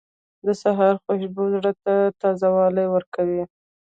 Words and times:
•د 0.45 0.47
سهار 0.61 0.93
خوشبو 1.03 1.43
زړه 1.55 1.71
ته 1.83 1.93
تازهوالی 2.21 2.85
ورکوي. 2.89 3.43